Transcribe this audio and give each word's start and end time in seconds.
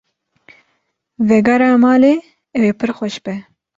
Vegera 1.27 1.69
malê 1.83 2.13
ew 2.57 2.63
ê 2.71 2.73
pir 2.79 2.89
xweş 2.97 3.15
be. 3.23 3.35